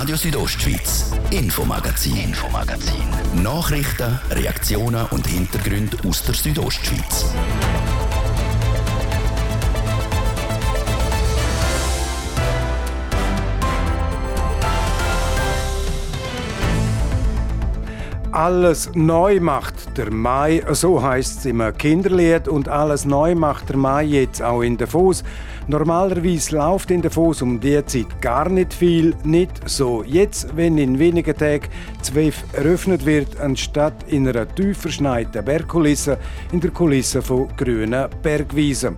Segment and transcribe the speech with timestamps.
[0.00, 3.04] Radio Südostschweiz, Infomagazin, Infomagazin.
[3.42, 7.26] Nachrichten, Reaktionen und Hintergründe aus der Südostschweiz.
[18.32, 23.76] Alles neu macht der Mai, so heißt es im Kinderlied und alles neu macht der
[23.76, 25.22] Mai jetzt auch in Davos.
[25.70, 30.98] Normalerweise läuft in Davos um die Zeit gar nicht viel, nicht so jetzt, wenn in
[30.98, 31.68] wenigen Tagen
[32.02, 36.18] ZWEF eröffnet wird, anstatt in einer tief verschneiten Bergkulisse
[36.50, 38.96] in der Kulisse von grünen Bergwiesen.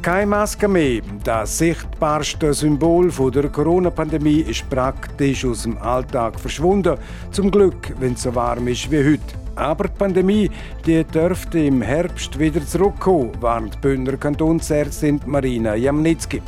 [0.00, 1.02] Keine Maske mehr.
[1.24, 6.96] Das sichtbarste Symbol der Corona-Pandemie ist praktisch aus dem Alltag verschwunden.
[7.32, 9.41] Zum Glück, wenn es so warm ist wie heute.
[9.56, 10.50] Aber die Pandemie
[10.86, 16.42] die dürfte im Herbst wieder zurückkommen, warnt Bündner Kantonsärztin Marina Jamnitzki.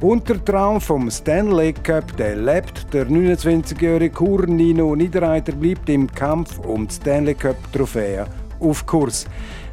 [0.00, 2.92] Und der Traum vom Stanley Cup, der lebt.
[2.92, 8.26] Der 29-jährige Kur Nino Niederreiter bleibt im Kampf um die Stanley Cup Trophäe
[8.60, 9.26] auf Kurs.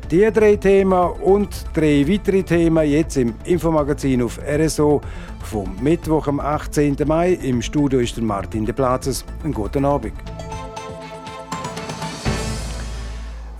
[0.09, 5.01] Die drei Themen und drei weitere Themen jetzt im Infomagazin auf RSO
[5.43, 6.97] vom Mittwoch, am 18.
[7.05, 7.33] Mai.
[7.41, 9.25] Im Studio ist der Martin de Platzes.
[9.43, 10.13] Einen guten Abend.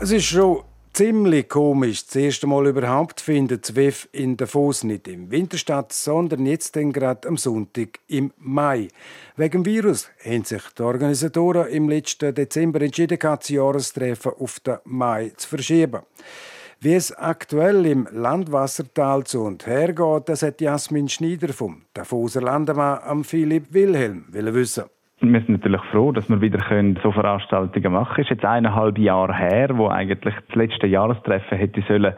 [0.03, 0.63] Es ist schon
[0.93, 2.07] ziemlich komisch.
[2.07, 6.73] Das erste Mal überhaupt findet das WEF in Davos nicht im Winter statt, sondern jetzt
[6.73, 8.87] gerade am Sonntag im Mai.
[9.35, 14.79] Wegen dem Virus haben sich die Organisatoren im letzten Dezember entschieden, das Jahrestreffen auf den
[14.85, 16.01] Mai zu verschieben.
[16.79, 22.41] Wie es aktuell im Landwassertal zu und her geht, das hat Jasmin Schneider vom Davoser
[22.41, 24.85] Landemann am Philipp Wilhelm wissen.
[25.23, 26.59] Wir sind natürlich froh, dass wir wieder
[27.03, 28.25] so Veranstaltungen machen können.
[28.25, 32.15] Es ist jetzt eineinhalb Jahre her, wo eigentlich das letzte Jahrestreffen hätte sollen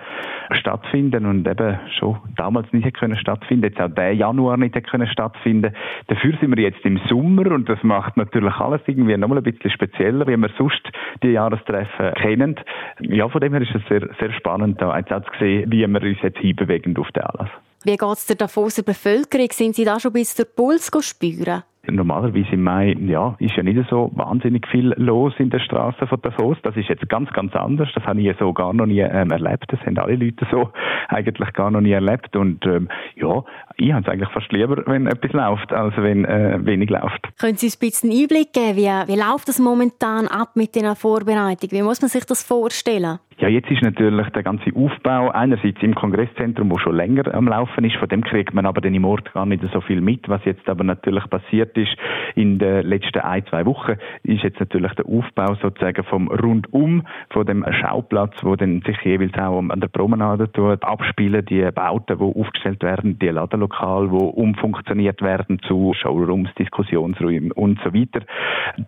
[0.51, 5.73] stattfinden und eben schon damals nicht können stattfinden, jetzt auch der Januar nicht können stattfinden.
[6.07, 9.71] Dafür sind wir jetzt im Sommer und das macht natürlich alles irgendwie nochmal ein bisschen
[9.71, 10.81] spezieller, wie wir sonst
[11.21, 12.55] die Jahrestreffen kennen.
[13.01, 16.01] Ja, von dem her ist es sehr, sehr spannend, da jetzt zu sehen, wie wir
[16.01, 17.49] uns jetzt hinbewegen auf den Anlass.
[17.83, 19.49] Wie geht es der Davoser Bevölkerung?
[19.51, 21.63] Sind Sie da schon bis der Puls spüren?
[21.85, 26.21] Normalerweise im Mai, ja, ist ja nicht so wahnsinnig viel los in der Straße von
[26.21, 26.57] Davos.
[26.63, 27.89] Das ist jetzt ganz, ganz anders.
[27.93, 29.65] Das habe ich so gar noch nie ähm, erlebt.
[29.67, 30.71] Das haben alle Leute so
[31.09, 32.37] eigentlich gar noch nie erlebt.
[32.37, 33.43] Und ähm, ja,
[33.75, 37.27] ich habe es eigentlich fast lieber, wenn etwas läuft, als wenn äh, wenig läuft.
[37.37, 40.95] Können Sie uns ein bisschen Einblick geben, wie, wie läuft das momentan ab mit den
[40.95, 41.71] Vorbereitungen?
[41.71, 43.19] Wie muss man sich das vorstellen?
[43.39, 47.83] Ja, jetzt ist natürlich der ganze Aufbau einerseits im Kongresszentrum, wo schon länger am Laufen
[47.83, 47.95] ist.
[47.97, 50.29] Von dem kriegt man aber dann im Ort gar nicht so viel mit.
[50.29, 51.95] Was jetzt aber natürlich passiert ist
[52.35, 53.93] in den letzten ein, zwei Wochen,
[54.23, 59.33] ist jetzt natürlich der Aufbau sozusagen vom Rundum, von dem Schauplatz, wo dann sich jeweils
[59.33, 65.21] auch an der Promenade tut, abspielen, die Bauten, die aufgestellt werden, die Ladenlokale, die umfunktioniert
[65.21, 68.25] werden zu Showrooms, Diskussionsräumen und so weiter.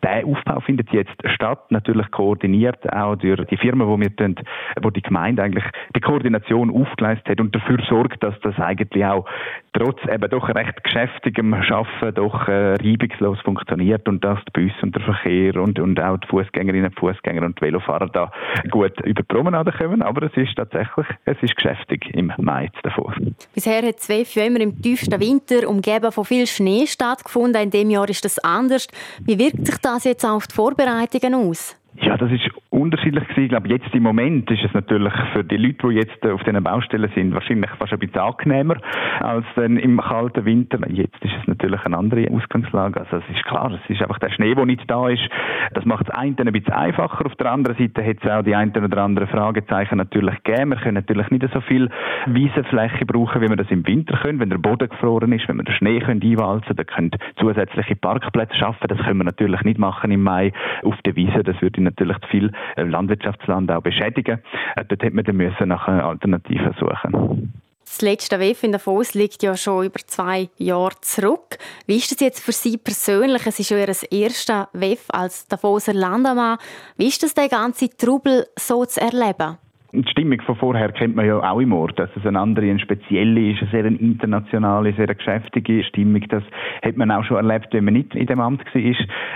[0.04, 4.46] Der Aufbau findet jetzt statt, natürlich koordiniert auch durch die Firmen, die wir tun,
[4.82, 5.66] wo die Gemeinde eigentlich
[5.96, 9.26] die Koordination aufgeleistet hat und dafür sorgt, dass das eigentlich auch
[9.74, 14.96] trotz eben doch recht geschäftigem Schaffen doch äh, reibungslos funktioniert und dass die Bus und
[14.96, 18.32] der Verkehr und, und auch die Fußgängerinnen, Fußgänger und die Velofahrer da
[18.72, 20.02] gut über die Promenade kommen.
[20.02, 23.14] Aber es ist tatsächlich, es ist geschäftig im Mai davor.
[23.54, 27.62] Bisher hat ZWEF ja immer im tiefsten Winter umgeben von viel Schnee stattgefunden.
[27.62, 28.88] In dem Jahr ist das anders.
[29.26, 31.76] Wie wirkt sich das jetzt auf die Vorbereitungen aus?
[32.02, 33.44] Ja, das ist unterschiedlich gewesen.
[33.44, 36.64] Ich glaube, jetzt im Moment ist es natürlich für die Leute, die jetzt auf diesen
[36.64, 38.76] Baustellen sind, wahrscheinlich fast ein bisschen angenehmer
[39.22, 40.80] als dann im kalten Winter.
[40.90, 43.00] Jetzt ist es natürlich eine andere Ausgangslage.
[43.00, 45.24] Also es ist klar, es ist einfach der Schnee, der nicht da ist.
[45.74, 47.26] Das macht das eine ein bisschen einfacher.
[47.26, 50.72] Auf der anderen Seite hat es auch die ein oder andere Fragezeichen natürlich gegeben.
[50.72, 51.90] Wir können natürlich nicht so viel
[52.26, 55.64] Wiesenfläche brauchen, wie wir das im Winter können, wenn der Boden gefroren ist, wenn wir
[55.64, 58.88] den Schnee einwalzen können, dann können zusätzliche Parkplätze schaffen.
[58.88, 60.52] Das können wir natürlich nicht machen im Mai
[60.84, 61.44] auf der Wiese.
[61.44, 64.40] Das würde natürlich viel äh, Landwirtschaftsland auch beschädigen.
[64.76, 67.54] Äh, dort hätte man dann müssen nach Alternativen suchen.
[67.86, 71.60] Das letzte WEF in Davos liegt ja schon über zwei Jahre zurück.
[71.86, 73.46] Wie ist das jetzt für Sie persönlich?
[73.46, 76.58] Es ist ja Ihr erstes WEF als Davoser Landamann.
[76.98, 79.58] Wie ist das, den ganzen Trubel so zu erleben?
[80.04, 82.80] Die Stimmung von vorher kennt man ja auch im Ort, dass es eine andere, eine
[82.80, 86.22] spezielle ist, eine sehr internationale, sehr geschäftige Stimmung.
[86.30, 86.44] Das
[86.84, 88.82] hat man auch schon erlebt, wenn man nicht in dem Amt war.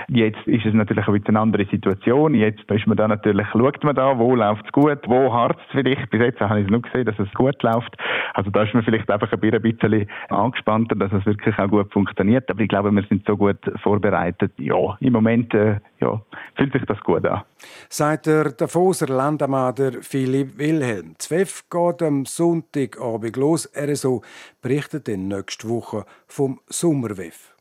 [0.08, 2.34] Jetzt ist es natürlich ein eine andere Situation.
[2.34, 5.70] Jetzt ist man da natürlich, schaut man da, wo läuft es gut, wo hart es
[5.70, 6.10] vielleicht.
[6.10, 7.96] Bis jetzt habe ich es nur gesehen, dass es gut läuft.
[8.34, 12.50] Also da ist man vielleicht einfach ein bisschen angespannter, dass es wirklich auch gut funktioniert.
[12.50, 14.52] Aber ich glaube, wir sind so gut vorbereitet.
[14.58, 16.20] Ja, im Moment äh, ja,
[16.56, 17.42] fühlt sich das gut an.
[17.88, 23.68] Seit der Davoser Landamader Philipp Wilhelm Zweff geht am Sonntagabend los.
[23.74, 24.22] RSO
[24.62, 27.54] berichtet in nächste Woche vom Sommerweff.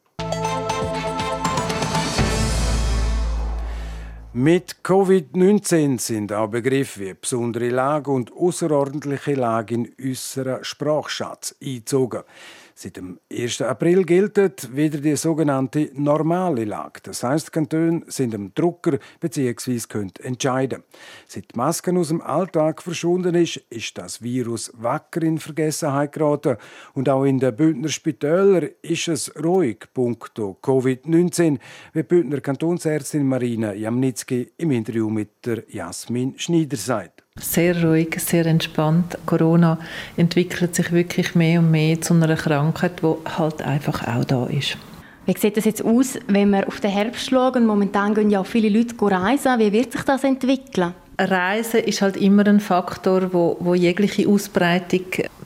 [4.31, 12.21] Mit Covid-19 sind auch Begriffe wie besondere Lage und außerordentliche Lage in unserer Sprachschatz eingezogen.
[12.81, 13.61] Seit dem 1.
[13.63, 14.37] April gilt
[14.73, 17.01] wieder die sogenannte normale Lage.
[17.03, 19.79] Das heißt, Kantone sind am Drucker bzw.
[19.89, 20.83] können entscheiden.
[21.27, 26.55] Seit Masken aus dem Alltag verschwunden ist, ist das Virus wacker in Vergessenheit geraten.
[26.93, 29.79] Und auch in den Bündner Spitälern ist es ruhig.
[29.93, 31.59] Punkto Covid-19,
[31.91, 38.45] wie Bündner Kantonsärztin Marina Jamnitzki im Interview mit der Jasmin Schneider sagt sehr ruhig, sehr
[38.45, 39.18] entspannt.
[39.25, 39.77] Corona
[40.18, 44.77] entwickelt sich wirklich mehr und mehr zu einer Krankheit, die halt einfach auch da ist.
[45.25, 47.65] Wie sieht das jetzt aus, wenn wir auf den Herbst schauen?
[47.65, 49.59] Momentan gehen ja auch viele Leute reisen.
[49.59, 50.94] Wie wird sich das entwickeln?
[51.19, 55.01] Reisen ist halt immer ein Faktor, wo, wo jegliche Ausbreitung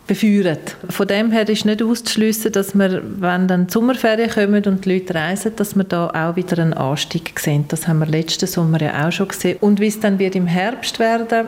[0.08, 0.78] beführt.
[0.90, 4.94] Von dem her ist nicht auszuschließen, dass wir, wenn dann die Sommerferien kommen und die
[4.94, 7.66] Leute reisen, dass wir da auch wieder einen Anstieg sehen.
[7.70, 9.58] Das haben wir letzten Sommer ja auch schon gesehen.
[9.62, 11.48] Und wie es dann wird im Herbst werden,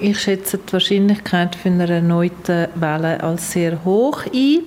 [0.00, 4.60] ich schätze die Wahrscheinlichkeit für eine erneute Welle als sehr hoch ein.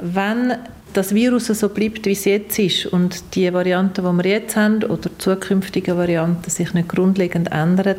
[0.00, 0.54] Wenn
[0.92, 4.84] das Virus so bleibt, wie es jetzt ist und die Varianten, die wir jetzt haben
[4.84, 7.96] oder zukünftige Varianten sich nicht grundlegend ändern,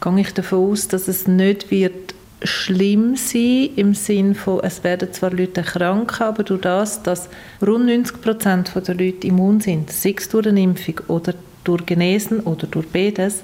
[0.00, 5.12] gehe ich davon aus, dass es nicht wird schlimm sein im Sinne von, es werden
[5.12, 7.28] zwar Leute krank, aber durch das, dass
[7.66, 11.34] rund 90 Prozent der Leute immun sind, sei es durch eine Impfung oder
[11.64, 13.42] durch Genesen oder durch beides,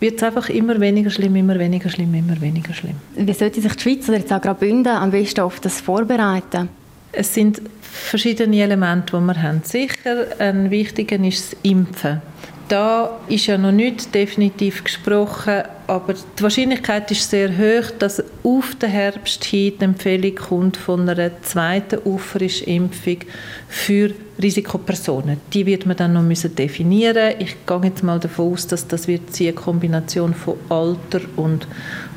[0.00, 2.96] wird es einfach immer weniger schlimm, immer weniger schlimm, immer weniger schlimm.
[3.14, 6.68] Wie sollte sich die Schweiz oder jetzt auch Graubünden am besten auf das vorbereiten?
[7.12, 9.62] Es sind verschiedene Elemente, die wir haben.
[9.64, 12.20] Sicher ein wichtiger ist das Impfen.
[12.68, 18.74] Da ist ja noch nicht definitiv gesprochen, aber die Wahrscheinlichkeit ist sehr hoch, dass auf
[18.74, 23.18] den Herbst hin die Empfehlung kommt von einer zweiten Auffrischimpfung
[23.68, 24.10] für
[24.42, 25.40] Risikopersonen.
[25.52, 27.34] Die wird man dann noch müssen definieren.
[27.38, 31.66] Ich gehe jetzt mal davon aus, dass das wird eine Kombination von Alter und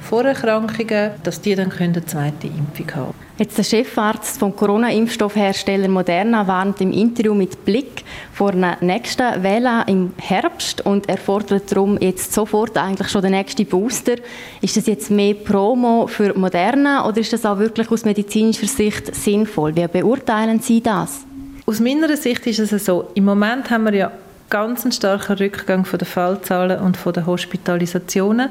[0.01, 3.13] Vorerkrankungen, dass die dann eine zweite Impfung haben.
[3.37, 9.85] Jetzt der Chefarzt vom Corona-Impfstoffhersteller Moderna warnt im Interview mit Blick vor einer nächsten Welle
[9.87, 14.15] im Herbst und er fordert darum jetzt sofort eigentlich schon den nächsten Booster.
[14.61, 19.15] Ist das jetzt mehr Promo für Moderna oder ist das auch wirklich aus medizinischer Sicht
[19.15, 19.75] sinnvoll?
[19.75, 21.25] Wie beurteilen Sie das?
[21.65, 24.11] Aus meiner Sicht ist es so, im Moment haben wir ja
[24.49, 28.49] ganz einen starken Rückgang von den Fallzahlen und von den Hospitalisationen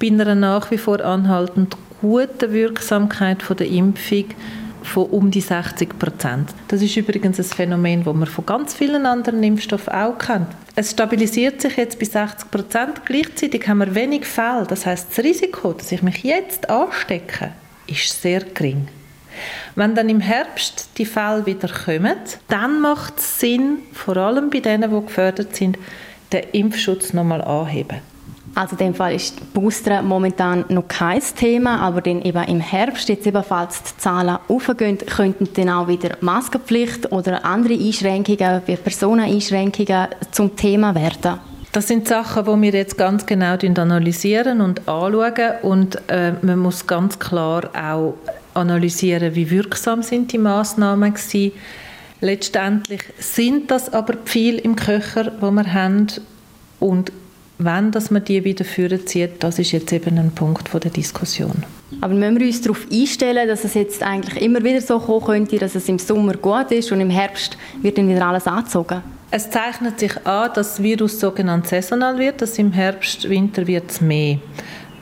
[0.00, 4.26] bei einer nach wie vor anhaltend gute Wirksamkeit von der Impfung
[4.86, 6.50] von um die 60 Prozent.
[6.68, 10.48] Das ist übrigens ein Phänomen, das man von ganz vielen anderen Impfstoffen auch kennt.
[10.74, 13.04] Es stabilisiert sich jetzt bei 60 Prozent.
[13.04, 14.66] Gleichzeitig haben wir wenig Fälle.
[14.68, 17.52] Das heißt, das Risiko, dass ich mich jetzt anstecke,
[17.86, 18.88] ist sehr gering.
[19.74, 22.16] Wenn dann im Herbst die Fälle wieder kommen,
[22.48, 25.78] dann macht es Sinn, vor allem bei denen, die gefördert sind,
[26.32, 27.98] den Impfschutz nochmal anheben.
[28.56, 33.06] Also in dem Fall ist Booster momentan noch kein Thema, aber dann eben im Herbst,
[33.10, 40.08] jetzt ebenfalls die Zahlen aufgehen, könnten dann auch wieder Maskenpflicht oder andere Einschränkungen, wie Personeneinschränkungen
[40.30, 41.38] zum Thema werden.
[41.72, 46.86] Das sind Sachen, die wir jetzt ganz genau analysieren und anschauen und äh, man muss
[46.86, 48.14] ganz klar auch
[48.54, 51.52] analysieren, wie wirksam sind die Maßnahmen waren.
[52.22, 56.06] Letztendlich sind das aber viel im Köcher, wo wir haben
[56.80, 57.12] und
[57.58, 60.90] wenn dass man die wieder führen zieht, das ist jetzt eben ein Punkt von der
[60.90, 61.64] Diskussion.
[62.00, 65.58] Aber müssen wir uns darauf einstellen, dass es jetzt eigentlich immer wieder so kommen könnte,
[65.58, 69.02] dass es im Sommer gut ist und im Herbst wird dann wieder alles angezogen?
[69.30, 73.90] Es zeichnet sich an, dass das Virus sogenannt saisonal wird, dass im Herbst, Winter wird
[73.90, 74.38] es mehr.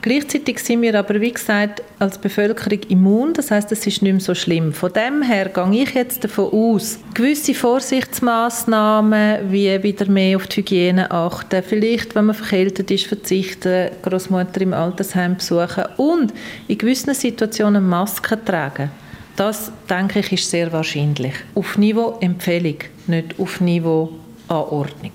[0.05, 3.33] Gleichzeitig sind wir aber, wie gesagt, als Bevölkerung immun.
[3.33, 4.71] Das heißt, es ist nicht mehr so schlimm.
[4.71, 10.57] Von dem her gehe ich jetzt davon aus, gewisse Vorsichtsmaßnahmen, wie wieder mehr auf die
[10.57, 16.31] Hygiene achten, vielleicht, wenn man verkältet ist, verzichten, Großmutter im Altersheim besuchen und
[16.67, 18.91] in gewissen Situationen Masken tragen.
[19.35, 21.33] Das, denke ich, ist sehr wahrscheinlich.
[21.55, 24.11] Auf Niveau Empfehlung, nicht auf Niveau
[24.49, 25.13] Anordnung.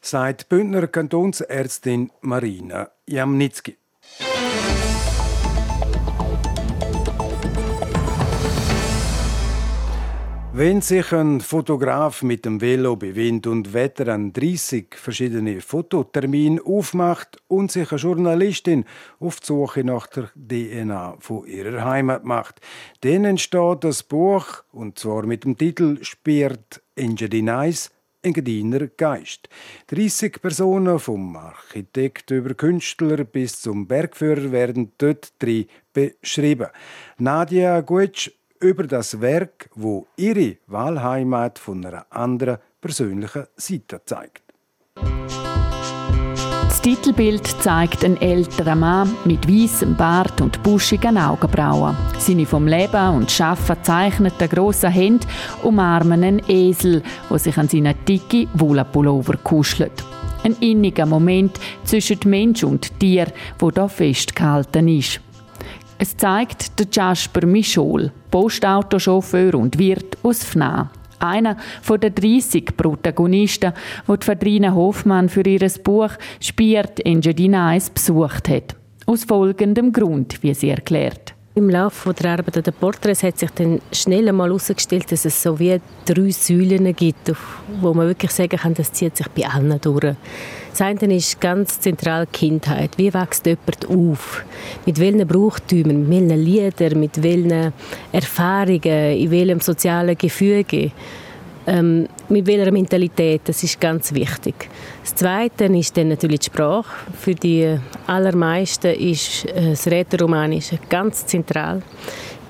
[0.00, 3.76] Seit Bündner Kantonsärztin Marina Jamnitzki.
[10.58, 16.60] Wenn sich ein Fotograf mit dem Velo bei Wind und Wetter an 30 verschiedene Fototermine
[16.64, 18.84] aufmacht und sich eine Journalistin
[19.20, 22.60] auf die Suche nach der DNA von ihrer Heimat macht,
[23.02, 29.48] dann entsteht das Buch, und zwar mit dem Titel «Spiert Engiadinais», Engadiner Geist.
[29.86, 36.66] 30 Personen vom Architekt über Künstler bis zum Bergführer werden dort drin beschrieben.
[37.18, 44.42] Nadia Gutsch über das Werk, wo ihre Wahlheimat von einer anderen persönlichen Seite zeigt.
[46.68, 51.96] Das Titelbild zeigt einen älteren Mann mit weißem Bart und buschigen Augenbrauen.
[52.18, 55.26] Seine vom Leben und Schaffen zeichneten grossen Hände
[55.64, 60.04] umarmen einen Esel, der sich an seinen dicke Wollpullover kuschelt.
[60.44, 63.26] Ein inniger Moment zwischen Mensch und Tier,
[63.58, 65.20] wo da festgehalten ist.
[65.98, 70.90] Es zeigt Jasper Michol, Postautochauffeur und Wirt aus Fna.
[71.18, 73.72] Einer von den 30 Protagonisten,
[74.06, 78.76] die Verdrina Hoffmann für ihr Buch «Spiert Engiadina» besucht hat.
[79.06, 81.34] Aus folgendem Grund, wie sie erklärt.
[81.58, 85.42] Im Laufe der Arbeit an den Porträts hat sich dann schnell einmal herausgestellt, dass es
[85.42, 87.32] so wie drei Säulen gibt,
[87.80, 90.14] wo man wirklich sagen kann, das zieht sich bei allen durch.
[90.70, 92.96] Das eine ist ganz zentral Kindheit.
[92.96, 94.44] Wie wächst jemand auf?
[94.86, 97.72] Mit welchen Brauchtümern, mit welchen Liedern, mit welchen
[98.12, 100.92] Erfahrungen, in welchem sozialen Gefüge?
[101.68, 104.68] Ähm, mit welcher Mentalität, das ist ganz wichtig.
[105.02, 106.90] Das Zweite ist dann natürlich die Sprache.
[107.20, 111.82] Für die allermeisten ist äh, das Rätoromanische ganz zentral.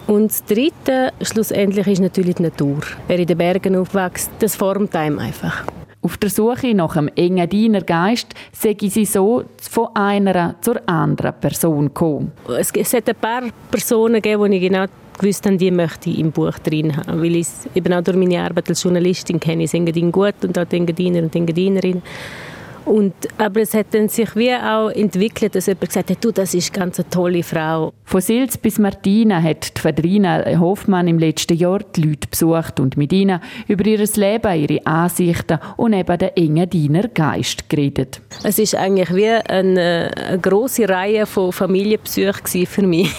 [0.06, 2.80] Und das Dritte, schlussendlich, ist natürlich die Natur.
[3.08, 5.64] Wer in den Bergen aufwächst, das formt einem einfach.
[6.00, 11.87] Auf der Suche nach einem engen Geist sei sie so von einer zur anderen Person
[11.87, 12.32] gekommen.
[12.56, 14.87] Es, es hat ein paar Personen gegeben, die ich genau
[15.18, 17.20] gewusst habe, die möchte ich im Buch drin haben.
[17.20, 20.64] Weil ich eben auch durch meine Arbeit als Journalistin kenne ich Engadin gut und auch
[20.64, 22.02] die Engadiner und die Engadinerinnen.
[22.88, 26.54] Und, aber es hat dann sich wie auch entwickelt, dass jemand gesagt hat, du, das
[26.54, 27.92] ist ganz eine tolle Frau.
[28.04, 32.97] Von Sils bis Martina hat die Fadrina Hoffmann im letzten Jahr die Leute besucht und
[32.97, 38.23] mit ihnen über ihr Leben, ihre Ansichten und eben den engen Diener Geist geredet.
[38.42, 43.12] Es ist eigentlich wie eine, eine große Reihe von Familienbesuchen für mich.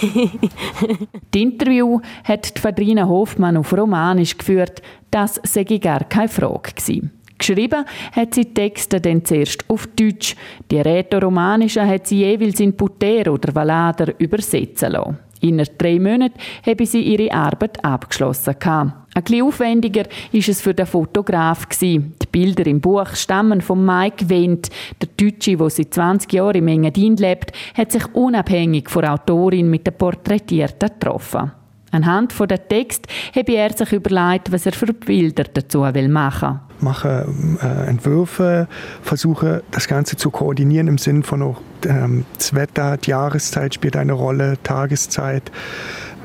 [1.30, 4.82] das Interview hat die Fadrina Hoffmann auf Romanisch geführt.
[5.12, 7.19] Das sei gar keine Frage gewesen.
[7.40, 10.36] Geschrieben hat sie Texte dann zuerst auf Deutsch.
[10.70, 15.18] Die Rätoromanischen hat sie jeweils in Puter oder Valader übersetzen lassen.
[15.40, 18.56] Innerhalb drei Monaten habe sie ihre Arbeit abgeschlossen.
[18.62, 18.92] Ein
[19.24, 21.66] bisschen aufwendiger war es für den Fotograf.
[21.80, 24.68] Die Bilder im Buch stammen von Mike Wendt.
[25.00, 29.70] Der Deutsche, der seit 20 Jahren im Engadin lebt, hat sich unabhängig von der Autorin
[29.70, 31.52] mit der Porträtierten getroffen.
[31.90, 36.69] Anhand von der Text habe er sich überlegt, was er für Bilder dazu machen will
[36.82, 37.26] mache
[37.62, 38.68] äh, Entwürfe,
[39.02, 43.96] versuche das Ganze zu koordinieren im Sinn von auch, ähm, das Wetter, die Jahreszeit spielt
[43.96, 45.50] eine Rolle, Tageszeit.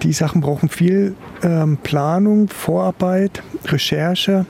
[0.04, 4.46] Die Sachen brauchen viel ähm, Planung, Vorarbeit, Recherche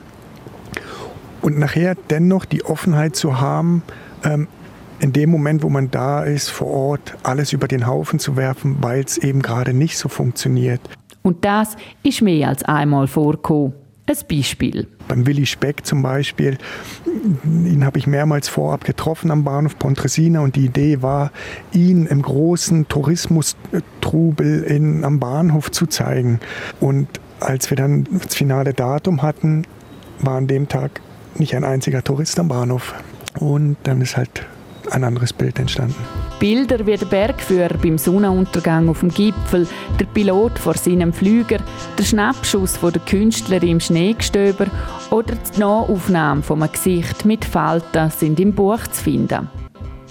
[1.42, 3.82] und nachher dennoch die Offenheit zu haben,
[4.24, 4.48] ähm,
[4.98, 8.78] in dem Moment, wo man da ist, vor Ort alles über den Haufen zu werfen,
[8.80, 10.80] weil es eben gerade nicht so funktioniert.
[11.22, 13.74] Und das ist mehr als einmal vorgekommen.
[14.08, 14.86] Ein Beispiel.
[15.08, 16.58] Beim Willi Speck zum Beispiel,
[17.44, 21.32] ihn habe ich mehrmals vorab getroffen am Bahnhof Pontresina und die Idee war,
[21.72, 26.38] ihn im großen Tourismustrubel in, am Bahnhof zu zeigen.
[26.78, 27.08] Und
[27.40, 29.64] als wir dann das finale Datum hatten,
[30.20, 31.00] war an dem Tag
[31.34, 32.94] nicht ein einziger Tourist am Bahnhof.
[33.38, 34.46] Und dann ist halt
[34.90, 35.96] ein anderes Bild entstanden.
[36.38, 39.66] Bilder wie der Bergführer beim Sonnenuntergang auf dem Gipfel,
[39.98, 41.58] der Pilot vor seinem Flüger,
[41.98, 44.66] der Schnappschuss von der Künstlerin im Schneegestöber
[45.10, 49.48] oder die Nahaufnahme von einem Gesicht mit Falten sind im Buch zu finden.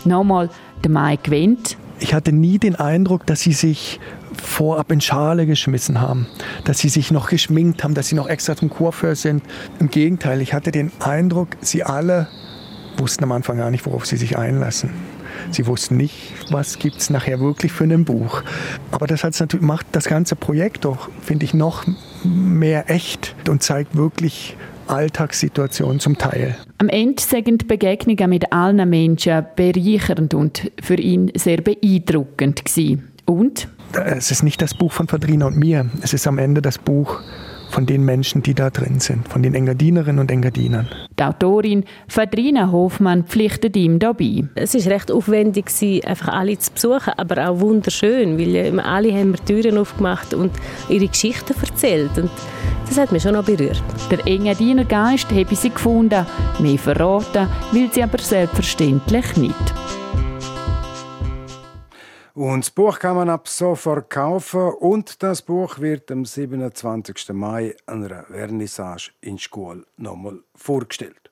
[0.04, 0.50] Nochmal
[0.84, 1.78] der Mike Wendt.
[2.00, 4.00] Ich hatte nie den Eindruck, dass sie sich
[4.34, 6.28] vorab in Schale geschmissen haben,
[6.64, 9.44] dass sie sich noch geschminkt haben, dass sie noch extra zum Coiffeur sind.
[9.80, 12.28] Im Gegenteil, ich hatte den Eindruck, sie alle
[12.98, 14.92] wussten am Anfang gar nicht, worauf sie sich einlassen.
[15.52, 18.44] Sie wussten nicht, was gibt es nachher wirklich für ein Buch.
[18.92, 21.86] Aber das natürlich, macht das ganze Projekt doch, finde ich, noch
[22.24, 24.56] mehr echt und zeigt wirklich
[24.88, 26.56] Alltagssituationen zum Teil.
[26.78, 33.12] Am Ende sind die Begegnungen mit allen Menschen bereichernd und für ihn sehr beeindruckend gewesen.
[33.26, 33.68] Und?
[33.94, 35.90] Es ist nicht das Buch von Verdrina und mir.
[36.02, 37.22] Es ist am Ende das Buch
[37.76, 40.88] von den Menschen, die da drin sind, von den Engadinerinnen und Engadinern.
[41.20, 44.46] Die Autorin Fadrina Hofmann pflichtet ihm dabei.
[44.56, 45.66] Es war recht aufwendig,
[46.06, 50.54] einfach alle zu besuchen, aber auch wunderschön, weil alle haben mir Türen aufgemacht und
[50.88, 52.18] ihre Geschichten erzählt.
[52.18, 52.32] Und
[52.88, 53.84] das hat mich schon noch berührt.
[54.10, 56.26] Der Engadiner Geist habe sie gefunden,
[56.60, 59.85] mehr verraten will sie aber selbstverständlich nicht.
[62.36, 67.30] Und das Buch kann man ab sofort kaufen und das Buch wird am 27.
[67.30, 71.25] Mai an einer Vernissage in Schule nochmal vorgestellt.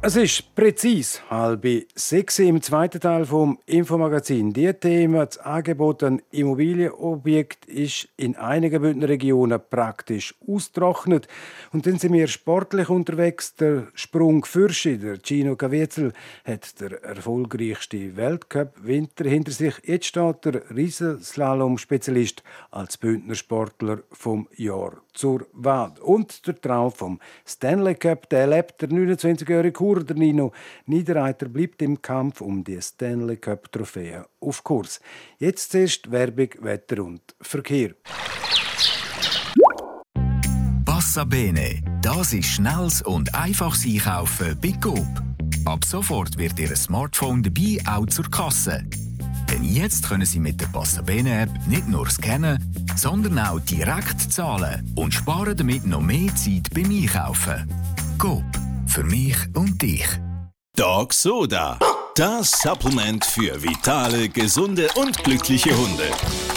[0.00, 4.52] Es ist präzis halb sechs im zweiten Teil vom Infomagazin.
[4.52, 11.26] Die Thema, das Angebot an Immobilienobjekt ist in einigen Bündner Regionen praktisch austrocknet.
[11.72, 13.56] Und dann sind wir sportlich unterwegs.
[13.56, 16.12] Der Sprung Fürschi, der Gino Caviezel,
[16.44, 19.74] hat der erfolgreichste Weltcup-Winter hinter sich.
[19.82, 25.94] Jetzt steht der Riesenslalom-Spezialist als Bündner Sportler vom Jahr zur Wahl.
[26.00, 30.52] Und der Traum vom Stanley Cup, der lebt der 29-jährige Kurder Nino
[30.84, 35.00] Niederreiter bleibt im Kampf um die Stanley Cup Trophäe auf Kurs.
[35.38, 37.94] Jetzt zuerst Werbung, Wetter und Verkehr.
[40.84, 45.06] Passa Bene, das ist schnelles und einfaches Einkaufen bei Coop.
[45.64, 48.84] Ab sofort wird Ihr Smartphone dabei auch zur Kasse.
[49.50, 52.62] Denn jetzt können Sie mit der Passabene App nicht nur scannen,
[52.94, 57.66] sondern auch direkt zahlen und sparen damit noch mehr Zeit beim Einkaufen.
[58.18, 58.44] Coop
[58.88, 60.06] für mich und dich.
[60.76, 61.78] Dog Soda.
[62.14, 66.04] Das Supplement für vitale, gesunde und glückliche Hunde.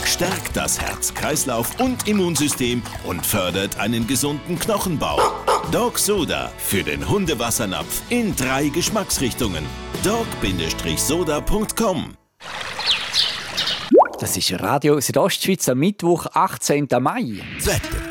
[0.05, 5.19] Stärkt das Herz-Kreislauf- und Immunsystem und fördert einen gesunden Knochenbau.
[5.71, 9.65] Dog Soda für den Hundewassernapf in drei Geschmacksrichtungen.
[10.03, 10.55] dog-soda.com
[14.19, 16.87] Das ist Radio Südostschweiz am Mittwoch, 18.
[16.99, 17.43] Mai.
[17.57, 18.10] Das Wetter.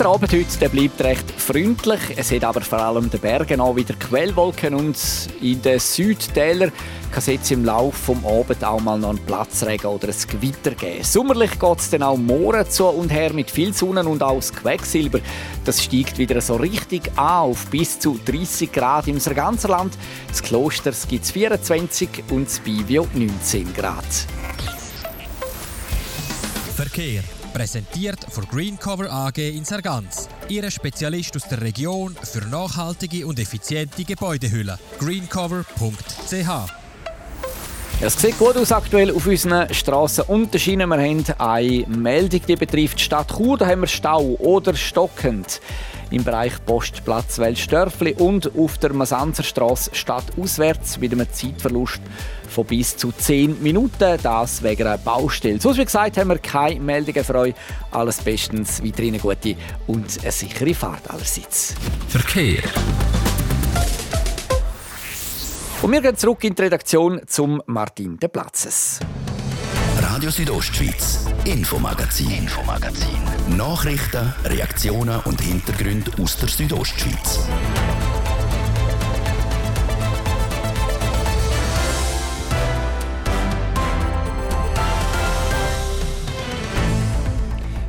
[0.00, 2.00] Der Abend heute der bleibt recht freundlich.
[2.16, 4.96] Es hat aber vor allem den Bergen auch wieder Quellwolken und
[5.42, 6.72] in den Südtälern
[7.10, 10.70] kann es jetzt im Laufe des Abends auch mal noch einen Platzregen oder ein Gewitter
[10.70, 11.04] geben.
[11.04, 14.54] Sommerlich geht es dann auch morgen zu und her mit viel Sonne und auch das
[14.54, 15.20] Quecksilber.
[15.66, 19.98] Das steigt wieder so richtig an auf bis zu 30 Grad im ganzen Land.
[20.28, 24.06] Das Kloster gibt es 24 und das Bivio 19 Grad.
[26.74, 27.22] Verkehr.
[27.52, 30.28] Präsentiert von Greencover AG in Sargans.
[30.48, 34.78] Ihre Spezialist aus der Region für nachhaltige und effiziente Gebäudehülle.
[34.98, 36.80] greencover.ch
[38.02, 40.88] es sieht gut aus aktuell auf unseren Strassen und Schienen.
[40.88, 43.58] Wir haben eine Meldung, die betrifft die Stadt Chur.
[43.58, 45.60] Da haben wir Stau oder stockend
[46.10, 52.00] im Bereich Postplatz Weltstörfli und auf der Masanzerstraße stadtauswärts mit einem Zeitverlust
[52.48, 54.18] von bis zu 10 Minuten.
[54.22, 55.60] Das wegen einer Baustelle.
[55.60, 57.54] So wie gesagt haben wir keine Meldungen für euch.
[57.90, 61.74] Alles bestens, weiterhin eine gute und eine sichere Fahrt allerseits.
[62.08, 62.62] Verkehr.
[65.82, 69.00] Und wir gehen zurück in die Redaktion zum Martin de Platzes.
[70.12, 73.56] Radio Südostschweiz, Infomagazin, Infomagazin.
[73.56, 77.38] Nachrichten, Reaktionen und Hintergründe aus der Südostschweiz.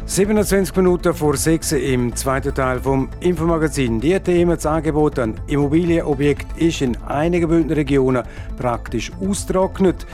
[0.05, 3.99] «27 Minuten vor 6 im zweiten Teil vom Infomagazin.
[3.99, 8.23] Die Themen, das Angebot an Immobilienobjekt ist in einigen Bündner Regionen
[8.57, 10.05] praktisch austrocknet.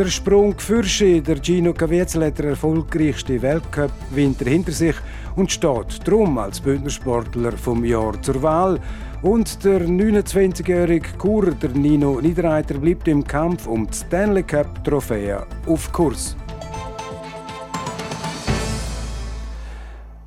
[0.00, 4.96] Der Sprung Fürsche, der Gino Caviezel hat der erfolgreichste Weltcup-Winter hinter sich
[5.36, 8.80] und steht drum als Bündner Sportler vom Jahr zur Wahl.
[9.20, 15.92] Und der 29-jährige Kurer, der Nino Niederreiter, bleibt im Kampf um die Stanley Cup-Trophäe auf
[15.92, 16.34] Kurs.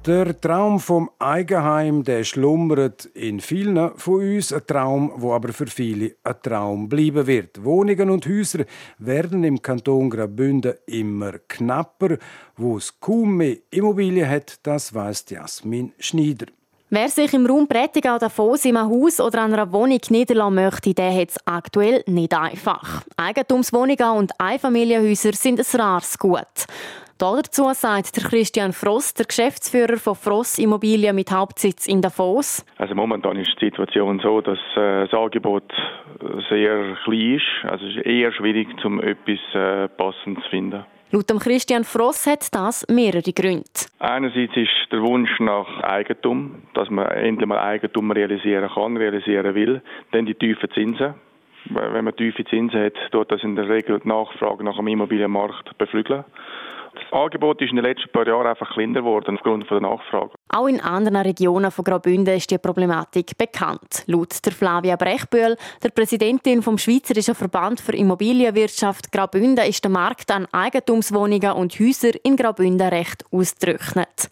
[0.06, 4.52] Der Traum vom Eigenheim, der schlummert in vielen von uns.
[4.52, 7.64] Ein Traum, wo aber für viele ein Traum bleiben wird.
[7.64, 8.66] Wohnungen und Häuser
[8.98, 12.18] werden im Kanton Graubünden immer knapper.
[12.58, 16.48] Wo es kaum mehr Immobilien hat, das weiss Jasmin Schneider.
[16.90, 21.30] Wer sich im Raum Prättigau in einem Haus oder einer Wohnung niederlassen möchte, der hat
[21.30, 23.04] es aktuell nicht einfach.
[23.16, 26.68] Eigentumswohnungen und Einfamilienhäuser sind ein rares Gut.
[27.20, 32.66] Dazu sagt der Christian Frost, der Geschäftsführer von Frost Immobilien mit Hauptsitz in Davos.
[32.78, 35.72] Also momentan ist die Situation so, dass äh, das Angebot
[36.50, 37.70] sehr klein ist.
[37.70, 40.86] Also es ist eher schwierig, um etwas äh, Passendes zu finden.
[41.12, 43.70] Laut Christian Frost hat das mehrere Gründe.
[44.00, 49.84] Einerseits ist der Wunsch nach Eigentum, dass man endlich mal Eigentum realisieren kann, realisieren will.
[50.12, 51.14] Dann die tiefen Zinsen.
[51.66, 55.78] Wenn man tiefe Zinsen hat, tut das in der Regel die Nachfrage nach dem Immobilienmarkt
[55.78, 56.26] beflügeln.
[56.94, 60.32] Das Angebot ist in den letzten paar Jahren einfach kleiner geworden aufgrund der Nachfrage.
[60.50, 64.04] Auch in anderen Regionen von Graubünden ist die Problematik bekannt.
[64.08, 70.32] Laut der Flavia Brechbühl, der Präsidentin vom Schweizerischen Verband für Immobilienwirtschaft Graubünden, ist der Markt
[70.32, 74.30] an Eigentumswohnungen und Häusern in Graubünden recht ausgetrocknet.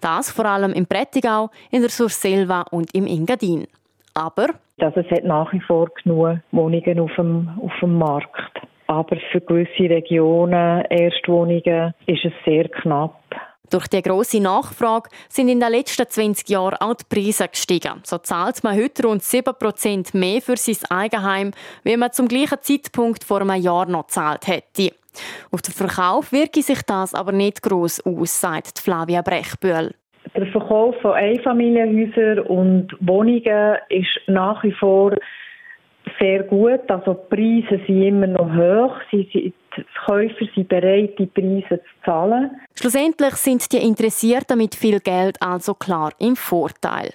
[0.00, 3.66] Das vor allem im Prättigau, in der Surselva und im Engadin.
[4.14, 4.48] aber
[4.80, 8.60] also es hat nach wie vor genug Wohnungen auf dem, auf dem Markt.
[8.90, 13.22] Aber für gewisse Regionen, Erstwohnungen, ist es sehr knapp.
[13.70, 18.00] Durch die grosse Nachfrage sind in den letzten 20 Jahren auch die Preise gestiegen.
[18.02, 21.52] So zahlt man heute rund 7% mehr für sein Eigenheim,
[21.84, 24.92] wie man zum gleichen Zeitpunkt vor einem Jahr noch gezahlt hätte.
[25.52, 29.94] Auf den Verkauf wirke sich das aber nicht gross aus, sagt Flavia Brechbühl.
[30.34, 35.14] Der Verkauf von Einfamilienhäusern und Wohnungen ist nach wie vor
[36.20, 36.88] sehr gut.
[36.88, 38.96] Also die Preise sind immer noch hoch.
[39.10, 42.50] Sie sind, die Käufer sind bereit, die Preise zu zahlen.
[42.78, 47.10] Schlussendlich sind die Interessierten mit viel Geld also klar im Vorteil.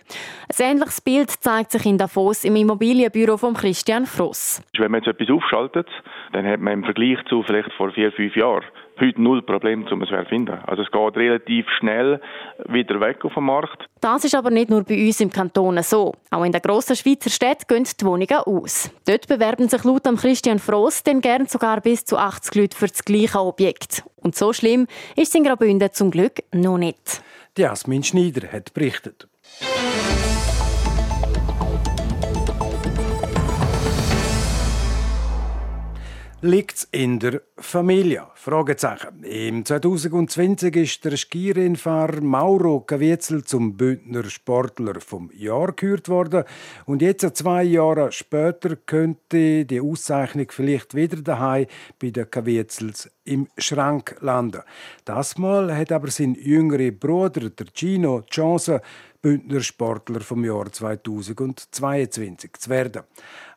[0.50, 4.64] Ein ähnliches Bild zeigt sich in Davos im Immobilienbüro von Christian Fross.
[4.78, 5.88] Wenn man jetzt etwas aufschaltet,
[6.34, 8.64] dann hat man im Vergleich zu vielleicht vor vier, fünf Jahren
[9.00, 10.58] heute null Problem, um es zu finden.
[10.66, 12.22] Also es geht relativ schnell
[12.68, 13.88] wieder weg auf dem Markt.
[14.02, 16.14] Das ist aber nicht nur bei uns im Kanton so.
[16.32, 18.92] Auch in den grossen Schweizer Städten gehen die Wohnungen aus.
[19.06, 23.04] Dort bewerben sich laut Christian Frost dann gern sogar bis zu 80 Leute für das
[23.04, 24.04] gleiche Objekt.
[24.18, 27.22] Und so schlimm ist es in Graubünden zum Glück noch nicht.
[27.58, 29.28] Jasmin Schneider hat berichtet.
[36.42, 38.28] Liegt es in der Familie?
[38.36, 39.24] Fragezeichen.
[39.24, 46.44] Im 2020 ist der Skirennfahrer Mauro Caviezel zum Bündner Sportler vom Jahr gekürt worden.
[46.86, 51.68] Und jetzt, zwei Jahre später, könnte die Auszeichnung vielleicht wieder daheim
[52.00, 54.62] bei den Caviezels im Schrank landen.
[55.06, 58.82] Das Mal hat aber sein jüngerer Bruder, der Gino, die Chance,
[59.26, 63.02] Bündner Sportler vom Jahr 2022 zu werden.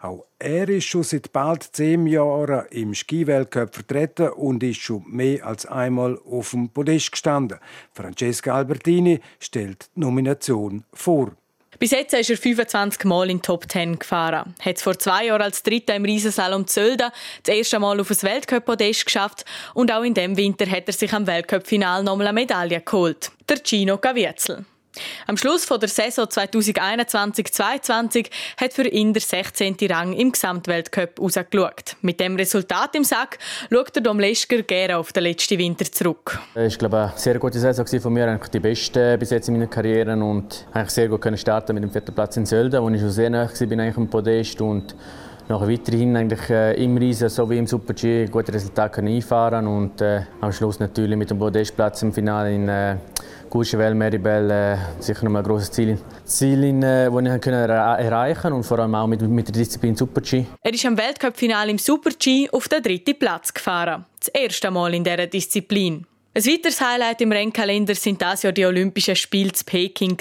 [0.00, 5.44] Auch er ist schon seit bald zehn Jahren im Skiweltcup vertreten und ist schon mehr
[5.44, 7.58] als einmal auf dem Podest gestanden.
[7.92, 11.32] Francesca Albertini stellt die Nomination vor.
[11.78, 14.54] Bis jetzt ist er 25 Mal in Top 10 gefahren.
[14.62, 17.10] Hat es vor zwei Jahren als Dritter im Riesensalon Zölden
[17.42, 21.12] das erste Mal auf das Weltcup-Podest geschafft und auch in dem Winter hat er sich
[21.12, 23.30] am Weltcup-Final nochmal eine Medaille geholt.
[23.46, 24.64] Der Gino Caviezel.
[25.26, 29.76] Am Schluss der Saison 2021-22 hat für ihn der 16.
[29.82, 31.96] Rang im Gesamtweltcup rausgeschaut.
[32.00, 33.38] Mit dem Resultat im Sack
[33.70, 36.40] schaut der Dom Leschger gerne auf den letzten Winter zurück.
[36.54, 39.66] Es war eine sehr gute Saison von mir, eigentlich die beste bis jetzt in meiner
[39.66, 43.10] Karriere und eigentlich sehr gut starten mit dem vierten Platz in Sölden, wo ich schon
[43.10, 44.94] sehr nah war, eigentlich am Podest und
[45.48, 50.22] nachher weiterhin eigentlich äh, im Riesen sowie im Super G gute Resultate einfahren und äh,
[50.40, 52.96] am Schluss natürlich mit dem Podestplatz im Finale in äh,
[53.48, 58.52] Courchevel, Meribel äh, sicher noch ein grosses Ziel, Ziel in, äh, das ich können erreichen
[58.52, 60.44] und vor allem auch mit, mit der Disziplin Super G.
[60.62, 64.04] Er ist am Weltcup-Finale im Super G auf den dritten Platz gefahren.
[64.20, 66.04] Das erste Mal in dieser Disziplin.
[66.34, 70.18] Ein weiteres Highlight im Rennkalender sind das Jahr die Olympischen Spiele in Peking.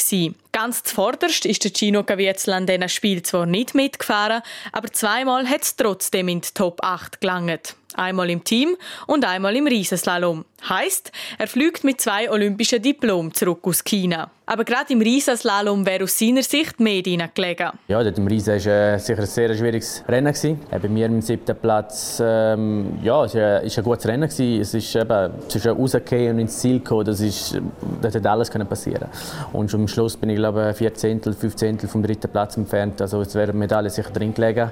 [0.60, 4.41] Ganz zuvorderst ist der Gino Caviezel an diesen Spielen zwar nicht mitgefahren,
[4.72, 7.76] aber zweimal hat es trotzdem in die Top 8 gelangt.
[7.93, 10.46] Einmal im Team und einmal im Riesenslalom.
[10.67, 14.32] Heißt, er fliegt mit zwei olympischen Diplomen zurück aus China.
[14.50, 17.70] Aber gerade im Riesenslalom wäre aus seiner Sicht mehr gelegen.
[17.89, 20.34] Ja, dort im Riesen war äh, sicher ein sehr schwieriges Rennen.
[20.34, 24.24] Äh, bei mir im siebten Platz, ähm, ja, es war ein gutes Rennen.
[24.24, 27.60] Es ist eben zwischen rausgehen und ins Ziel kommen, das ist,
[28.02, 29.10] das hätte alles können passieren
[29.52, 33.01] Und am Schluss bin ich, glaube vier Zehntel, fünf Zehntel vom dritten Platz entfernt.
[33.01, 34.71] Also es wäre Medaille sicher drin gelegen.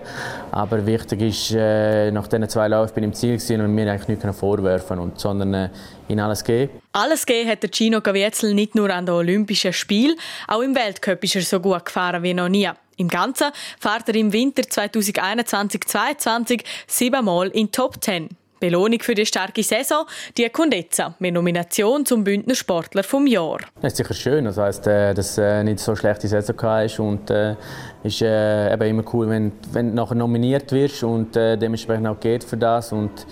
[0.52, 3.92] Aber wichtig ist, äh, nach diesen zwei Läufen bin ich im Ziel gewesen und mir
[3.92, 5.70] eigentlich nichts vorwerfen und sondern äh,
[6.08, 6.72] in alles geben.
[6.94, 10.16] Alles gegeben hat der Gino Caviezel nicht nur an den Olympischen Spielen,
[10.48, 12.70] auch im Weltcup ist er so gut gefahren wie noch nie.
[12.98, 13.48] Im Ganzen
[13.80, 18.30] fährt er im Winter 2021-22 siebenmal in Top 10.
[18.60, 20.06] Belohnung für die starke Saison,
[20.38, 23.60] die Kundeza mit Nomination zum Bündner Sportler vom Jahr.
[23.82, 27.30] Das ist sicher schön, das heisst, äh, dass äh, nicht so schlechte Saison ist und
[27.30, 27.56] äh,
[28.04, 32.20] ist äh, eben immer cool, wenn, wenn du nachher nominiert wirst und äh, dementsprechend auch
[32.20, 33.26] geht für das und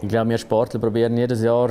[0.00, 1.70] ich glaube, wir Sportler probieren jedes Jahr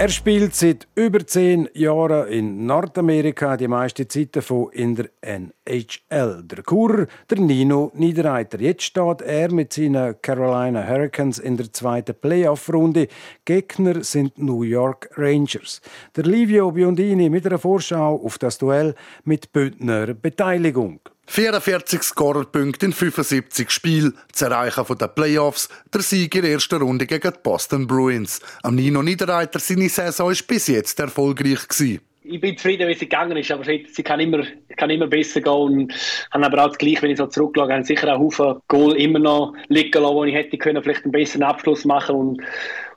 [0.00, 6.42] Er spielt seit über zehn Jahren in Nordamerika, die meiste Zeit davon in der NHL.
[6.42, 8.58] Der Kurer, der Nino Niederreiter.
[8.62, 13.08] Jetzt steht er mit seinen Carolina Hurricanes in der zweiten Playoff-Runde.
[13.44, 15.82] Gegner sind New York Rangers.
[16.16, 21.00] Der Livio Biondini mit einer Vorschau auf das Duell mit Bündner Beteiligung.
[21.30, 27.06] 44 Scorerpunkte in 75 Spielen, das Erreichen der Playoffs, der Sieg in der ersten Runde
[27.06, 28.40] gegen die Boston Bruins.
[28.64, 32.00] Am Nino Niederreiter seine Saison ist bis jetzt erfolgreich gewesen.
[32.24, 34.42] Ich bin zufrieden, wie sie gegangen ist, aber sie kann immer,
[34.76, 35.94] kann immer besser gehen und
[36.32, 39.54] habe aber auch gleich, wenn ich so zurückschaue, haben sicher einen Haufen Goal immer noch
[39.68, 42.42] liegen lassen, wo ich hätte können, vielleicht einen besseren Abschluss machen und,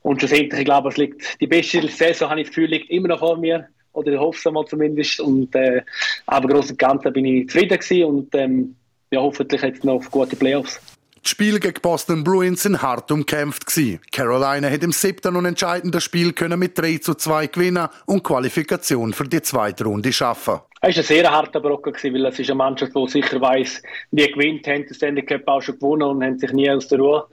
[0.01, 3.09] und schlussendlich, ich glaube, es liegt, die beste Saison, habe ich das Gefühl, liegt immer
[3.09, 5.19] noch vor mir oder ich hoffe es mal zumindest.
[5.19, 5.81] Und, äh,
[6.25, 8.75] aber groß und Ganzen bin ich zufrieden gewesen und ähm,
[9.11, 10.79] ja, hoffentlich jetzt noch auf gute Playoffs.
[11.23, 13.63] Das Spiel gegen Boston Bruins sind hart umkämpft.
[14.11, 19.13] Carolina hat im siebten und entscheidenden Spiel können mit 3 zu 2 gewinnen und Qualifikation
[19.13, 20.59] für die zweite Runde schaffen.
[20.81, 23.81] Es war ein sehr harter Brocken, weil es ist eine Mannschaft, die sicher weiss,
[24.11, 26.99] wie gewinnt, haben den Stanley Cup auch schon gewonnen und haben sich nie aus der
[26.99, 27.25] Ruhe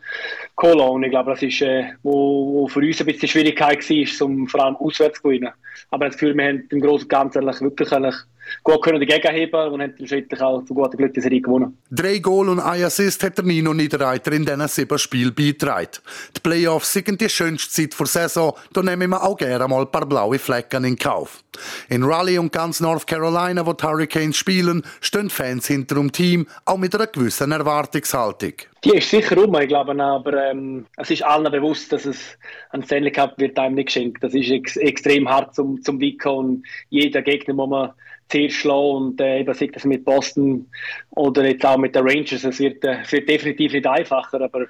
[0.56, 0.78] geholt.
[0.78, 4.46] Und ich glaube, das ist, äh, wo, wo, für uns ein bisschen Schwierigkeit war, um
[4.46, 5.50] vor allem auswärts zu gewinnen.
[5.90, 8.14] Aber das Gefühl, wir haben im Großen und Ganzen wirklich eigentlich
[8.62, 11.78] gut können heben und haben schlussendlich auch zu guter Glück die Serie gewonnen.
[11.90, 15.98] Drei Goal und ein Assist hat der Nino Niederreiter in diesen sieben Spielen beigetragen.
[16.36, 19.90] Die Playoffs sind die schönste Zeit der Saison, da nehmen wir auch gerne mal ein
[19.90, 21.42] paar blaue Flecken in Kauf.
[21.88, 26.46] In Raleigh und ganz North Carolina, wo die Hurricanes spielen, stehen Fans hinter dem Team,
[26.64, 28.52] auch mit einer gewissen Erwartungshaltung.
[28.84, 32.38] Die ist sicher rum, ich glaube, aber ähm, es ist allen bewusst, dass es
[32.70, 34.22] ein Stanley Cup wird einem nicht geschenkt.
[34.24, 37.90] Das ist ex extrem hart zum, zum Wicken und jeder Gegner muss man
[38.30, 40.66] zuerst schlagen und äh, eben sei das mit Boston
[41.10, 42.44] oder jetzt auch mit den Rangers.
[42.44, 44.66] Es wird, äh, wird definitiv nicht einfacher, aber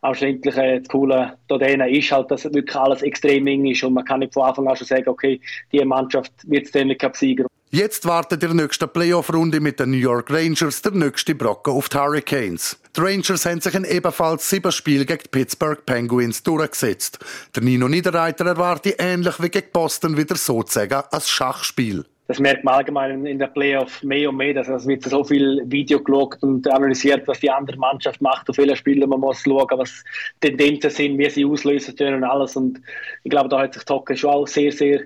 [0.00, 3.94] auch schlussendlich äh, das Coole daran ist halt, dass wirklich alles extrem eng ist und
[3.94, 5.40] man kann nicht von Anfang an schon sagen, okay,
[5.72, 7.46] die Mannschaft wird Stanley Cup Sieger.
[7.70, 11.98] Jetzt wartet der nächste Playoff-Runde mit den New York Rangers der nächste Brocken auf die
[11.98, 12.80] Hurricanes.
[12.96, 17.18] Die Rangers haben sich in ebenfalls sieben Spielen gegen die Pittsburgh Penguins durchgesetzt.
[17.54, 22.74] Der Nino Niederreiter erwartet ähnlich wie gegen Boston wieder sozusagen ein Schachspiel das merkt man
[22.74, 26.70] allgemein in der Playoff mehr und mehr, dass es wird so viel Video geschaut und
[26.70, 29.08] analysiert, was die andere Mannschaft macht auf vielen Spielen.
[29.08, 30.04] Man muss schauen, was
[30.40, 32.54] Tendenzen sind, wie sie auslösen können und alles.
[32.54, 32.82] Und
[33.24, 35.00] ich glaube, da hat sich Hockey schon auch sehr, sehr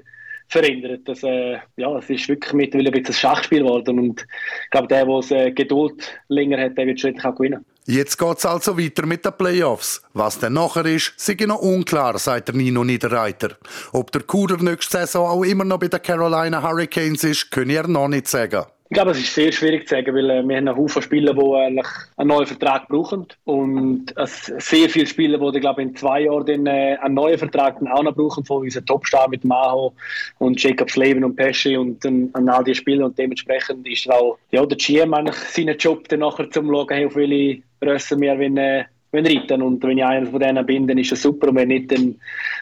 [0.48, 1.02] verändert.
[1.04, 4.26] Das, äh, ja, es ist wirklich mittlerweile ein bisschen ein Schachspiel geworden und
[4.64, 7.64] ich glaube, der, der äh, Geduld länger hat, der wird schlussendlich auch gewinnen.
[7.84, 10.02] Jetzt geht's also weiter mit den Playoffs.
[10.12, 13.56] Was dann nachher ist, sei noch unklar, sagt der Nino Niederreiter.
[13.92, 17.88] Ob der Kuder nächste Saison auch immer noch bei den Carolina Hurricanes ist, kann er
[17.88, 18.66] noch nicht sagen.
[18.92, 21.32] Ich glaube, es ist sehr schwierig zu sagen, weil äh, wir haben einen Haufen Spieler,
[21.32, 21.86] die eigentlich
[22.18, 23.26] einen neuen Vertrag brauchen.
[23.44, 27.80] Und es sehr viele Spieler, die glaube in zwei Jahren dann, äh, einen neuen Vertrag
[27.90, 29.94] auch noch brauchen, von unseren Topstar mit Maho
[30.40, 33.06] und Jacob Sleben und Pesci und dann an all die Spieler.
[33.06, 37.16] Und dementsprechend ist auch ja, der GM seinen Job dann nachher zum schauen, hey, auf
[37.16, 39.62] welche Rösser wir wenn, äh, wenn reiten.
[39.62, 42.16] Und wenn ich einer von denen bin, dann ist das super und wenn nicht, dann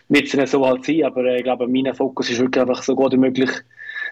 [0.08, 2.84] wird es dann so halt sein, aber äh, ich glaube, mein Fokus ist wirklich einfach
[2.84, 3.50] so gut wie möglich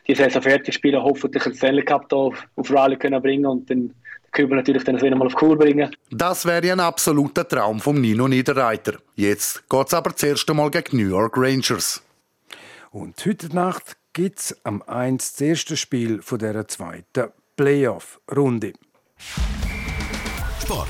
[0.06, 3.94] die Saison fertig spielen, hoffentlich den Stanley Cup auf, auf Raleigh können bringen und dann
[4.32, 5.90] können wir natürlich dann wieder mal auf Kur bringen.
[6.10, 8.98] Das wäre ein absoluter Traum vom Nino Niederreiter.
[9.16, 12.02] Jetzt geht es aber zuerst einmal gegen New York Rangers.
[12.90, 18.72] Und heute Nacht gibt es am 1 das erste Spiel von dieser zweiten Playoff-Runde.
[20.60, 20.88] Sport,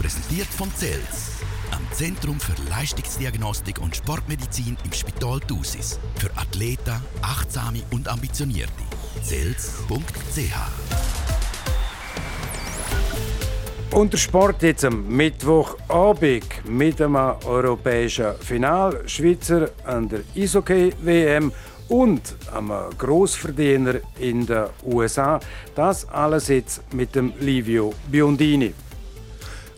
[0.00, 1.31] präsentiert von CELS am
[1.92, 6.00] Zentrum für Leistungsdiagnostik und Sportmedizin im Spital Thusis.
[6.16, 8.72] Für Athleten, Achtsame und Ambitionierte.
[9.22, 10.54] Zels.ch
[13.92, 19.06] und der Sport jetzt am Mittwochabend mit einem europäischen Final.
[19.06, 21.52] Schweizer an der Eishockey-WM
[21.88, 22.22] und
[22.54, 25.38] einem Grossverdiener in den USA.
[25.74, 28.72] Das alles jetzt mit dem Livio Biondini.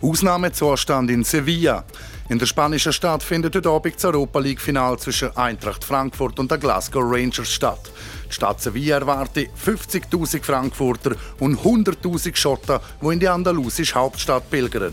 [0.05, 1.85] Ausnahmezustand in Sevilla.
[2.29, 6.59] In der spanischen Stadt findet heute Abend das Europa League-Final zwischen Eintracht Frankfurt und der
[6.59, 7.91] Glasgow Rangers statt.
[8.29, 14.93] Die Stadt Sevilla erwartet 50.000 Frankfurter und 100.000 Schotter, die in die andalusische Hauptstadt pilgern.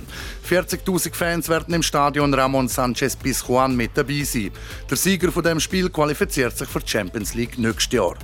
[0.49, 4.51] 40.000 Fans werden im Stadion Ramon Sanchez Pizjuan mit dabei sein.
[4.89, 8.15] Der Sieger von dem Spiel qualifiziert sich für die Champions League nächstes Jahr.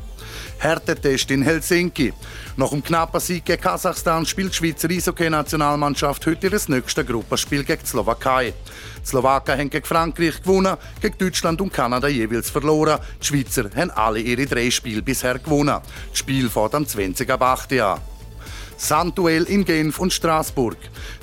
[0.57, 2.13] Härtetest in Helsinki.
[2.55, 7.81] Nach dem knappen Sieg gegen Kasachstan spielt die Schweizer Eishockey-Nationalmannschaft heute ihr nächstes Gruppenspiel gegen
[7.81, 8.53] die Slowakei.
[9.01, 12.99] Die Slowaken haben gegen Frankreich gewonnen, gegen Deutschland und Kanada jeweils verloren.
[13.21, 15.79] Die Schweizer haben alle ihre drei Spiele bisher gewonnen.
[16.09, 18.16] Das Spiel fährt am 20 ab 8 an.
[18.77, 20.77] Sandduell in Genf und Straßburg.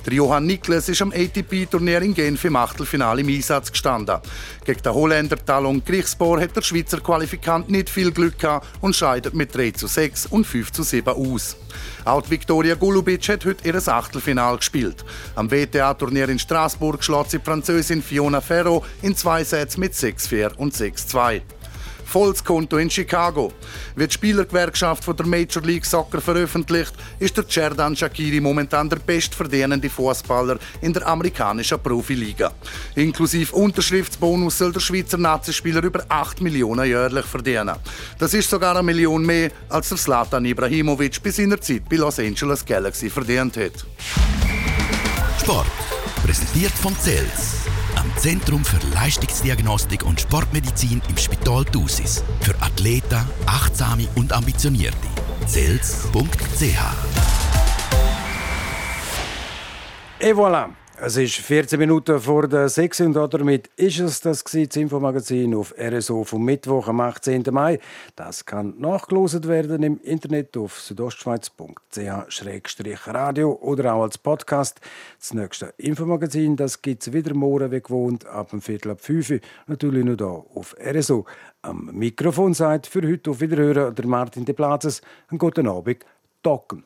[0.05, 4.19] Der Johann Niklas ist am ATP-Turnier in Genf im Achtelfinale im Einsatz gestanden.
[4.65, 9.33] Gegen den Holländer Talon Griechsbohr hat der Schweizer Qualifikant nicht viel Glück gehabt und scheidet
[9.33, 11.55] mit 3 zu 6 und 5 zu 7 aus.
[12.03, 15.05] Auch die Viktoria Gulubic hat heute ihr Achtelfinal gespielt.
[15.35, 20.73] Am WTA-Turnier in Straßburg schlägt sie Französin Fiona Ferro in zwei Sätzen mit 6-4 und
[20.73, 21.41] 6-2
[22.05, 23.51] volles Konto in Chicago.
[23.95, 28.97] Wie die Spielergewerkschaft von der Major League Soccer veröffentlicht, ist der Cerdan Shakiri momentan der
[28.97, 32.51] bestverdienende Fußballer in der amerikanischen Profiliga.
[32.95, 37.75] Inklusive Unterschriftsbonus soll der Schweizer Nazispieler über 8 Millionen jährlich verdienen.
[38.19, 41.97] Das ist sogar eine Million mehr, als der Zlatan Ibrahimovic bis in der Zeit bei
[41.97, 43.85] Los Angeles Galaxy verdient hat.
[45.41, 45.67] Sport.
[46.25, 52.23] Präsentiert von Zels am Zentrum für Leistungsdiagnostik und Sportmedizin im Spital Thusis.
[52.41, 55.07] Für Athleten, Achtsame und Ambitionierte.
[55.45, 56.15] Zels.ch
[60.19, 60.84] Et voilà!
[60.97, 65.75] Es ist 14 Minuten vor der 6 und damit ist es das, das Infomagazin auf
[65.77, 67.43] RSO vom Mittwoch am 18.
[67.51, 67.81] Mai.
[68.15, 74.79] Das kann nachgelost werden im Internet auf südostschweiz.ch-radio oder auch als Podcast.
[75.19, 79.39] Das nächste Infomagazin gibt es wieder morgen wie gewohnt ab dem Viertel ab 5 Uhr.
[79.67, 81.25] Natürlich nur hier auf RSO.
[81.61, 85.01] Am Mikrofon sagt für heute auf Wiederhören der Martin de Plazes.
[85.27, 86.05] Einen guten Abend.
[86.41, 86.85] Docken.